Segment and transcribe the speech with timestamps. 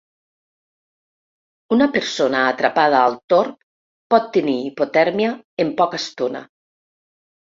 [1.75, 3.59] Una persona atrapada al torb
[4.13, 5.29] pot tenir hipotèrmia
[5.65, 6.43] en poca estona.